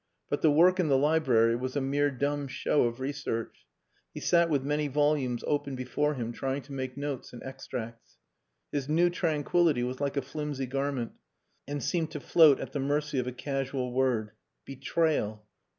But 0.31 0.41
the 0.41 0.49
work 0.49 0.79
in 0.79 0.87
the 0.87 0.97
library 0.97 1.55
was 1.55 1.75
a 1.75 1.79
mere 1.79 2.09
dumb 2.09 2.47
show 2.47 2.85
of 2.85 2.99
research. 2.99 3.67
He 4.15 4.19
sat 4.19 4.49
with 4.49 4.63
many 4.63 4.87
volumes 4.87 5.43
open 5.45 5.75
before 5.75 6.15
him 6.15 6.31
trying 6.33 6.63
to 6.63 6.71
make 6.73 6.97
notes 6.97 7.33
and 7.33 7.43
extracts. 7.43 8.17
His 8.71 8.89
new 8.89 9.11
tranquillity 9.11 9.83
was 9.83 10.01
like 10.01 10.17
a 10.17 10.23
flimsy 10.23 10.65
garment, 10.65 11.11
and 11.67 11.83
seemed 11.83 12.09
to 12.13 12.19
float 12.19 12.59
at 12.59 12.71
the 12.71 12.79
mercy 12.79 13.19
of 13.19 13.27
a 13.27 13.31
casual 13.31 13.93
word. 13.93 14.31
Betrayal! 14.65 15.45